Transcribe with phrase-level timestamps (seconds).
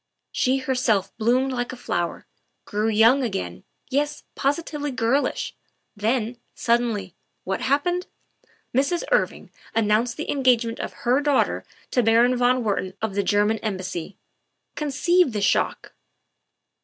[0.31, 2.25] She, herself, bloomed like a flower;
[2.65, 5.53] grew young again yes, posi tively girlish.
[5.95, 8.07] Then, suddenly, what happened?
[8.75, 9.03] Mrs.
[9.11, 14.17] Irving announced the engagement of her daughter to Baron von Wertman of the German Embassy.
[14.73, 15.93] Conceive the shock."